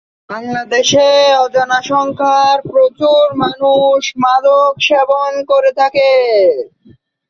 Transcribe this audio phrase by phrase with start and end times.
[0.31, 1.07] বাংলাদেশে
[1.43, 6.11] অজানা সংখ্যার প্রচুর মানুষ মাদক সেবন করে থাকে।